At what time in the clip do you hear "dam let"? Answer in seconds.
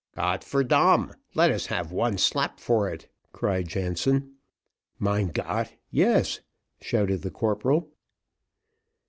0.63-1.51